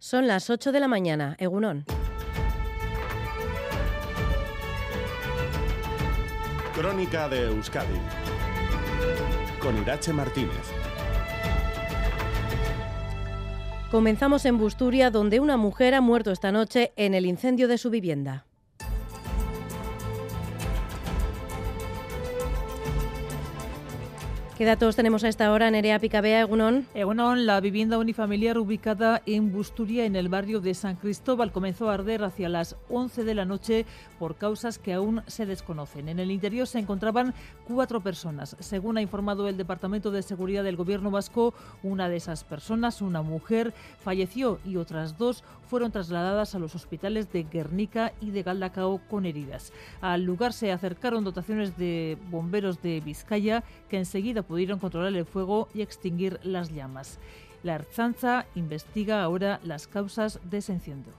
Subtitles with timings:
[0.00, 1.84] Son las 8 de la mañana, Egunón.
[6.74, 8.00] Crónica de Euskadi
[9.60, 10.72] con Irache Martínez.
[13.90, 17.90] Comenzamos en Busturia, donde una mujer ha muerto esta noche en el incendio de su
[17.90, 18.46] vivienda.
[24.60, 26.86] ¿Qué datos tenemos a esta hora, Nerea Picabea, Egunon?
[26.92, 31.94] Egunon, la vivienda unifamiliar ubicada en Busturia, en el barrio de San Cristóbal, comenzó a
[31.94, 33.86] arder hacia las 11 de la noche
[34.18, 36.10] por causas que aún se desconocen.
[36.10, 37.32] En el interior se encontraban
[37.66, 38.54] cuatro personas.
[38.58, 43.22] Según ha informado el Departamento de Seguridad del Gobierno vasco, una de esas personas, una
[43.22, 49.00] mujer, falleció y otras dos fueron trasladadas a los hospitales de Guernica y de Galdacao
[49.08, 49.72] con heridas.
[50.00, 55.68] Al lugar se acercaron dotaciones de bomberos de Vizcaya que enseguida pudieron controlar el fuego
[55.72, 57.20] y extinguir las llamas.
[57.62, 61.12] La Arzanza investiga ahora las causas de ese incendio.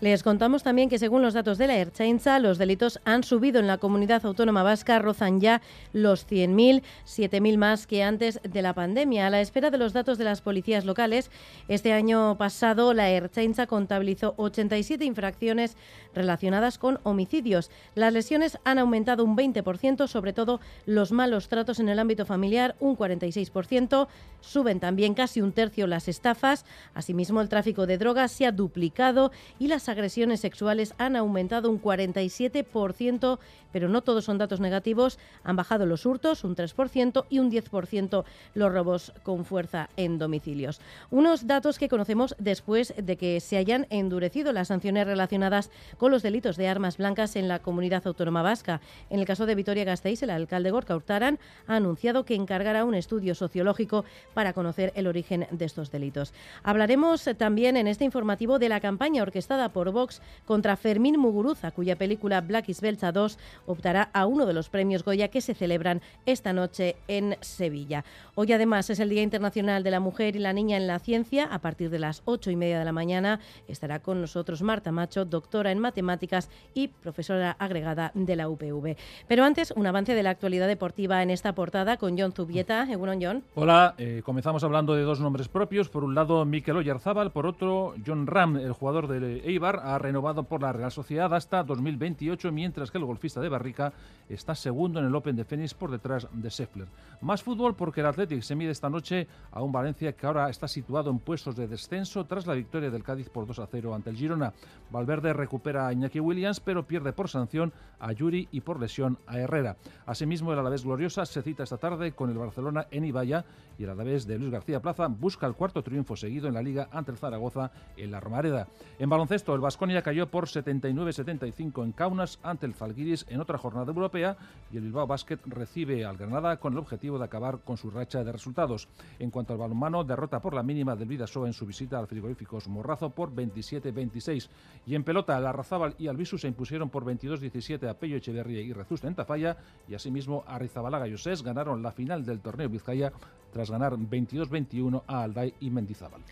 [0.00, 3.66] Les contamos también que según los datos de la Erchainza, los delitos han subido en
[3.66, 5.60] la comunidad autónoma vasca, rozan ya
[5.92, 9.26] los 100.000, 7.000 más que antes de la pandemia.
[9.26, 11.32] A la espera de los datos de las policías locales,
[11.66, 15.76] este año pasado la Erchainza contabilizó 87 infracciones
[16.14, 17.72] relacionadas con homicidios.
[17.96, 22.76] Las lesiones han aumentado un 20%, sobre todo los malos tratos en el ámbito familiar,
[22.78, 24.06] un 46%.
[24.42, 26.64] Suben también casi un tercio las estafas.
[26.94, 31.80] Asimismo, el tráfico de drogas se ha duplicado y las agresiones sexuales han aumentado un
[31.80, 33.38] 47%,
[33.72, 35.18] pero no todos son datos negativos.
[35.44, 40.80] Han bajado los hurtos un 3% y un 10% los robos con fuerza en domicilios.
[41.10, 46.22] Unos datos que conocemos después de que se hayan endurecido las sanciones relacionadas con los
[46.22, 48.80] delitos de armas blancas en la comunidad autónoma vasca.
[49.10, 53.34] En el caso de Vitoria-Gasteiz, el alcalde Gorka Hurtaran ha anunciado que encargará un estudio
[53.34, 56.32] sociológico para conocer el origen de estos delitos.
[56.62, 61.96] Hablaremos también en este informativo de la campaña orquestada por Vox contra Fermín Muguruza, cuya
[61.96, 66.02] película Black is Belcha 2 optará a uno de los premios Goya que se celebran
[66.26, 68.04] esta noche en Sevilla.
[68.34, 71.44] Hoy además es el Día Internacional de la Mujer y la Niña en la Ciencia.
[71.44, 75.24] A partir de las ocho y media de la mañana estará con nosotros Marta Macho,
[75.24, 78.96] doctora en matemáticas y profesora agregada de la UPV.
[79.26, 82.86] Pero antes, un avance de la actualidad deportiva en esta portada con John Zubieta.
[82.90, 83.44] Egunon, John.
[83.54, 85.88] Hola, eh, comenzamos hablando de dos nombres propios.
[85.88, 90.44] Por un lado, Mikel Oyarzábal, por otro, John Ram, el jugador de Eibar, ha renovado
[90.44, 93.92] por la Real Sociedad hasta 2028, mientras que el golfista de Barrica
[94.28, 96.88] está segundo en el Open de Phoenix por detrás de Scheffler.
[97.20, 100.68] Más fútbol porque el Athletic se mide esta noche a un Valencia que ahora está
[100.68, 104.10] situado en puestos de descenso tras la victoria del Cádiz por 2 a 0 ante
[104.10, 104.52] el Girona.
[104.90, 109.38] Valverde recupera a Iñaki Williams, pero pierde por sanción a Yuri y por lesión a
[109.38, 109.76] Herrera.
[110.06, 113.44] Asimismo, el Alavés Gloriosa se cita esta tarde con el Barcelona en Ibaya
[113.78, 116.88] y el Alavés de Luis García Plaza busca el cuarto triunfo seguido en la Liga
[116.92, 118.68] ante el Zaragoza en la Romareda.
[118.98, 123.88] En baloncesto, el Vasconia cayó por 79-75 en Kaunas ante el Falguiris en otra jornada
[123.88, 124.36] europea
[124.70, 128.22] y el Bilbao Basket recibe al Granada con el objetivo de acabar con su racha
[128.22, 128.86] de resultados.
[129.18, 132.68] En cuanto al balonmano, derrota por la mínima del Vidasoa en su visita al frigoríficos
[132.68, 134.48] Morrazo por 27-26.
[134.86, 135.52] Y en pelota, la
[135.98, 139.56] y Albisu se impusieron por 22-17 a Pello Echeverría y Rezusta en Tafalla
[139.88, 143.12] y asimismo Arrizabalaga y Osés ganaron la final del torneo Vizcaya
[143.52, 146.22] tras ganar 22-21 a Alday y Mendizábal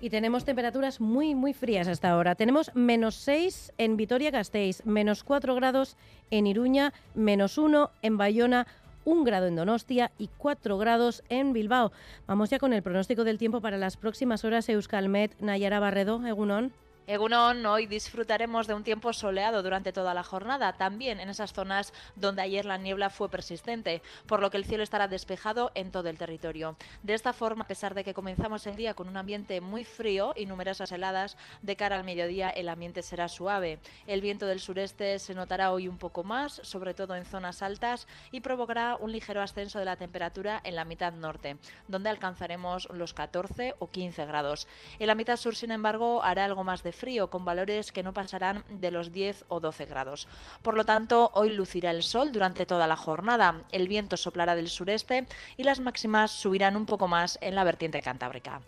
[0.00, 2.34] y tenemos temperaturas muy, muy frías hasta ahora.
[2.34, 5.96] Tenemos menos 6 en Vitoria-Gasteiz, menos 4 grados
[6.30, 8.66] en Iruña, menos 1 en Bayona,
[9.04, 11.92] un grado en Donostia y 4 grados en Bilbao.
[12.26, 14.68] Vamos ya con el pronóstico del tiempo para las próximas horas.
[14.68, 16.72] Euskalmet, Nayara Barredo, Egunon.
[17.08, 21.92] Egunon, hoy disfrutaremos de un tiempo soleado durante toda la jornada, también en esas zonas
[22.16, 26.08] donde ayer la niebla fue persistente, por lo que el cielo estará despejado en todo
[26.08, 26.76] el territorio.
[27.04, 30.32] De esta forma, a pesar de que comenzamos el día con un ambiente muy frío
[30.34, 33.78] y numerosas heladas, de cara al mediodía el ambiente será suave.
[34.08, 38.08] El viento del sureste se notará hoy un poco más, sobre todo en zonas altas,
[38.32, 41.56] y provocará un ligero ascenso de la temperatura en la mitad norte,
[41.86, 44.66] donde alcanzaremos los 14 o 15 grados.
[44.98, 48.12] En la mitad sur, sin embargo, hará algo más de frío, con valores que no
[48.12, 50.26] pasarán de los 10 o 12 grados.
[50.62, 54.68] Por lo tanto, hoy lucirá el sol durante toda la jornada, el viento soplará del
[54.68, 55.26] sureste
[55.56, 58.60] y las máximas subirán un poco más en la vertiente cantábrica.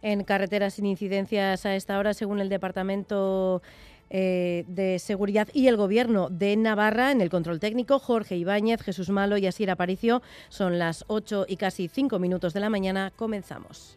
[0.00, 3.62] En carreteras sin incidencias a esta hora, según el Departamento
[4.10, 9.10] eh, de Seguridad y el Gobierno de Navarra en el control técnico, Jorge Ibáñez, Jesús
[9.10, 10.20] Malo y Asier Aparicio.
[10.48, 13.12] Son las 8 y casi 5 minutos de la mañana.
[13.16, 13.96] Comenzamos.